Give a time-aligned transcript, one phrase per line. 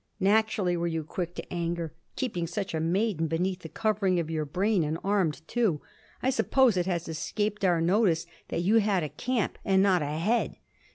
[0.19, 4.45] Naturally were you quick to anger, keeping such a maiden beneath the covering of your
[4.45, 5.79] brain and armed too.
[6.23, 10.07] I suppose it has escaped our notice that you had a camp and not a
[10.07, 10.55] head.